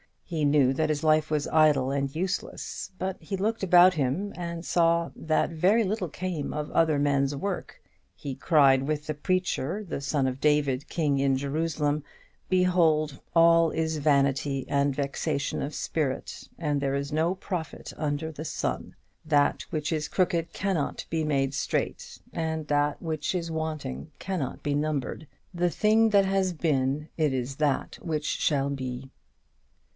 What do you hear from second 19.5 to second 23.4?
which is crooked cannot be made straight, and that which